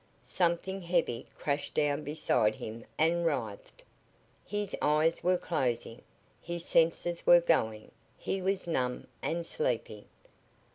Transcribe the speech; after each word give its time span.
Something 0.23 0.81
heavy 0.81 1.27
crashed 1.37 1.75
down 1.75 2.03
beside 2.03 2.55
him 2.55 2.85
and 2.97 3.23
writhed. 3.23 3.83
His 4.43 4.75
eyes 4.81 5.23
were 5.23 5.37
closing, 5.37 6.01
his 6.41 6.65
senses 6.65 7.27
were 7.27 7.39
going, 7.39 7.91
he 8.17 8.41
was 8.41 8.65
numb 8.65 9.05
and 9.21 9.45
sleepy. 9.45 10.07